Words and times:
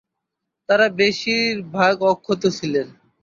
তারা 0.69 0.87
বেশির 0.99 1.55
ভাগ 1.71 1.95
অক্ষত 2.11 2.43
ছিলেন। 2.57 2.87